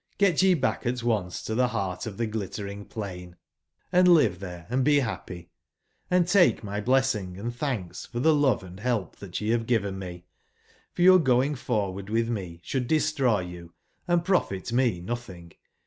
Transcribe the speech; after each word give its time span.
Get 0.17 0.41
ye 0.41 0.55
back 0.55 0.87
at 0.87 1.03
once 1.03 1.43
to 1.43 1.53
tbe 1.53 1.69
beart 1.69 2.07
of 2.07 2.17
tbe 2.17 2.31
Glittering 2.31 2.85
plain, 2.85 3.35
and 3.91 4.07
io8 4.07 4.13
live 4.15 4.39
there 4.39 4.65
and 4.67 4.83
be 4.83 4.99
bappy; 4.99 5.49
and 6.09 6.27
take 6.27 6.63
my 6.63 6.81
blessing 6.81 7.37
and 7.37 7.55
thanks 7.55 8.07
for 8.07 8.19
the 8.19 8.33
love 8.33 8.63
and 8.63 8.79
help 8.79 9.17
that 9.17 9.39
ye 9.39 9.49
have 9.51 9.67
given 9.67 9.99
me. 9.99 10.25
for 10.91 11.03
your 11.03 11.19
going 11.19 11.53
forward 11.53 12.09
with 12.09 12.29
me 12.31 12.61
should 12.63 12.87
destroy 12.87 13.41
you 13.41 13.73
and 14.07 14.25
profit 14.25 14.73
me 14.73 15.01
nothing. 15.01 15.53